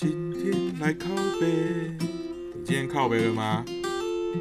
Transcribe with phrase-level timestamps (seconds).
[0.00, 0.50] 今天
[0.80, 1.46] 来靠北，
[2.54, 3.62] 你今天靠北了吗？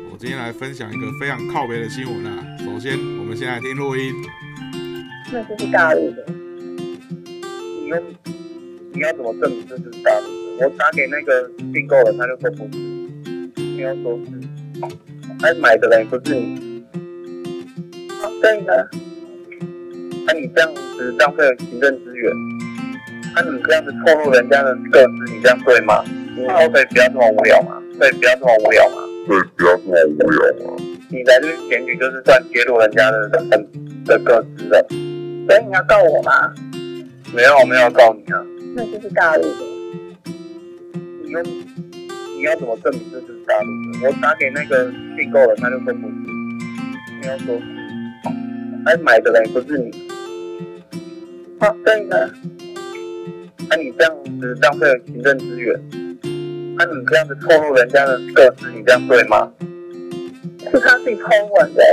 [0.09, 2.41] 我今天来分享一个非常靠北的新闻啊。
[2.59, 4.13] 首先，我们先来听录音。
[5.33, 6.25] 那就是大陆的。
[7.81, 8.01] 你用
[8.93, 10.65] 你要怎么证明这就是大陆的？
[10.65, 12.79] 我打给那个订购的，他就说不是，
[13.61, 16.85] 应该说是，哎，买的人不是你，
[18.11, 18.71] 哦，对呢，
[20.25, 22.33] 那、你这样子浪费了行政资源，
[23.35, 26.03] 那、你这样子透露人家的个资，你这样对吗？
[26.35, 27.81] 你以后可以不要这么无聊吗？
[27.99, 28.95] 可以不要这么无聊吗？
[29.27, 30.83] 对，不要这么无聊嘛。
[31.09, 33.49] 你来这边检举就是算揭露人家的人
[34.05, 36.53] 的个资了，所以你要告我吗？
[37.33, 38.41] 没有没有告你啊，
[38.75, 39.65] 那就是大陆的。
[41.23, 43.67] 你要你要怎么证明这就是大陆
[44.01, 44.07] 的？
[44.07, 46.13] 我打给那个订购的，他就说不是，
[47.21, 47.63] 你要说是，
[48.85, 49.91] 哎，买的人不是你，
[51.59, 52.29] 哦，对呢，
[53.69, 55.79] 那、你这样子浪费了行政资源，
[56.75, 59.47] 那、你这样子透露人家的个资，你这样对吗？
[60.71, 61.83] 是他自己 po 文的，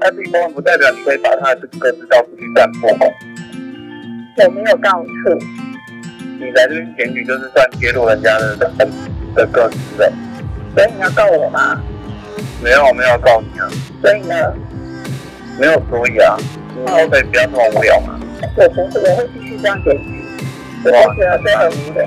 [0.00, 2.90] 他自己偷文不代表你可以把他的个资到处去散播。
[4.38, 5.38] 我没有告错。
[6.38, 8.70] 你来这边检举就是算揭露人家的的
[9.34, 10.12] 的个资的，
[10.74, 11.82] 所以你要告我吗？
[12.62, 13.66] 没有没有告你啊，
[14.02, 14.54] 所以呢，
[15.58, 16.36] 没有所以啊，
[16.76, 18.20] 你可以不要这么无聊嘛。
[18.54, 20.25] 我不是，我会继续这样检举。
[20.84, 21.98] 我哇就觉得这很无聊。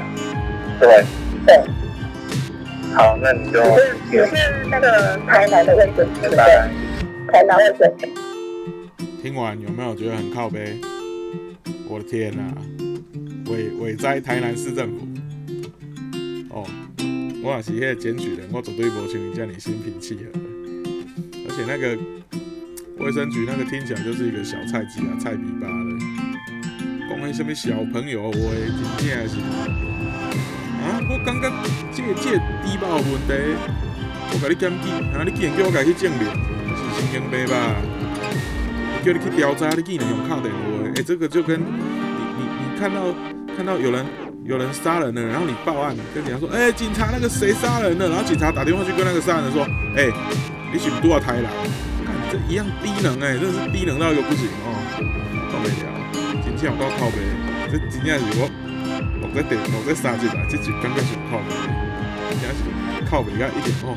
[0.79, 1.03] 对，
[1.45, 1.49] 对，
[2.95, 4.31] 好，那你就你是你是
[4.69, 6.37] 那个台南的卫生局对。
[7.31, 8.07] 台南卫生局。
[9.21, 10.77] 听完有没有觉得很靠背？
[11.87, 12.41] 我的天呐、
[13.47, 15.07] 伟伟在台南市政府。
[16.51, 16.65] 哦，
[17.43, 20.39] 我也是迄个检举人，我绝对无像你这样心平气和。
[21.47, 21.97] 而且那个
[22.99, 25.73] 卫生局那个听起来就是一个小菜鸡啊，菜比巴的。
[27.09, 28.37] 讲迄什么小朋友话，
[28.99, 29.35] 真正是
[30.79, 31.01] 啊！
[31.09, 31.49] 我感觉
[31.91, 33.33] 这个这低保问题，
[34.31, 34.85] 我甲你检举，
[35.17, 36.21] 啊，你竟然叫我家去证明，
[36.77, 37.75] 是神经病吧？
[39.03, 40.59] 叫你去调查，你竟然用靠电话，
[40.95, 41.65] 哎、这个就跟你
[42.37, 43.01] 你你看到
[43.57, 44.05] 看到有人
[44.45, 49.63] 有人杀人了，然后你报案，跟警察说，哎、警察那个谁杀人了，然后警察打电话去跟那个杀人说，
[49.97, 50.05] 哎、
[50.71, 51.49] 你是不是都要抬了？
[52.05, 54.77] 看这一样低能哎、真的是低能到一个不行哦，
[55.51, 55.73] 受不了，
[56.43, 57.17] 真正有够靠背，
[57.71, 58.49] 这真正是我
[59.21, 61.51] 录在电录在三集来，这集感觉上靠背，
[62.31, 62.61] 真正是
[63.09, 63.95] 靠背甲一点哦，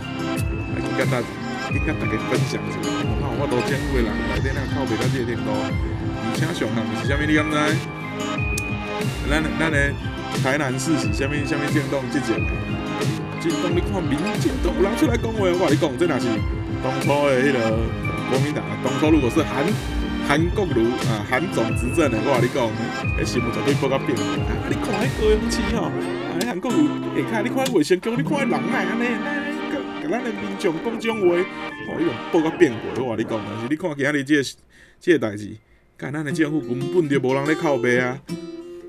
[0.75, 1.26] 来去甲大家。
[1.72, 7.22] 去甲大家分享一下，我看我都监护的人内底那靠背到这个程度，而且上项是啥物？
[7.25, 7.56] 你敢知？
[9.30, 9.78] 咱咱的
[10.42, 12.50] 台南市是啥物啥物政党执政的？
[13.41, 16.28] 政党你看民进党有人出来讲话，我跟你讲，这若是
[16.84, 17.59] 当初的迄个
[18.28, 19.64] 国民党，当初如果是韩
[20.32, 22.65] 韩国瑜啊韩总执政的，我跟你讲，
[23.20, 24.25] 迄新闻绝对报到变啊！
[24.66, 25.93] 你看迄高雄市吼，啊
[26.47, 26.88] 韩国瑜
[27.31, 29.04] 下骹你看卫生局，你看人来安尼，
[29.69, 34.42] 甲甲咱的民众讲种话，哦，迄种报到变过，我跟你讲，但是你看今仔日这个
[34.98, 35.54] 这个代志，
[35.98, 38.19] 干咱的政府根本就无人咧靠背啊！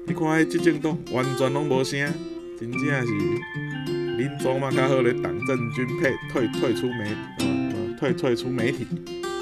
[0.07, 1.99] 你看迄执政党完全拢无声，
[2.57, 3.11] 真正是
[4.15, 7.03] 恁总嘛较好咧，党政军配退退出媒
[7.39, 8.87] 呃呃退退出媒体。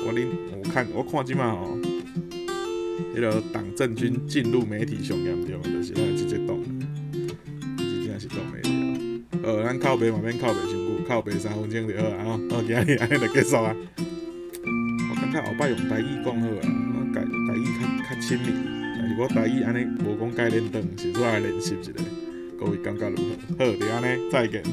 [0.05, 1.77] 我恁我看我看即马吼，
[3.15, 6.57] 迄、个党政军进入媒体上严重的，就是咱的即个党，
[7.77, 8.69] 真正是倒霉了。
[9.43, 12.31] 呃，咱靠背嘛免靠背伤久，靠背三分钟就好啊吼。
[12.49, 13.75] 好，今日安尼就结束啊。
[15.09, 16.61] 我感觉后摆用台语讲好啊，
[16.93, 18.45] 我台台语较较亲密。
[18.97, 21.91] 但是我台语安尼无讲改练长，是出来练习一下，
[22.59, 23.17] 各位感觉如
[23.57, 23.65] 何？
[23.65, 24.63] 好，就安尼，再见。